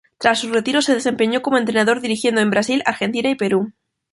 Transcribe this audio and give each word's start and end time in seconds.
Tras 0.17 0.39
su 0.39 0.51
retiro 0.51 0.81
se 0.81 0.95
desempeñó 0.95 1.43
como 1.43 1.59
entrenador 1.59 2.01
dirigiendo 2.01 2.41
en 2.41 2.49
Brasil, 2.49 2.81
Argentina 2.87 3.29
y 3.29 3.35
Perú. 3.35 3.71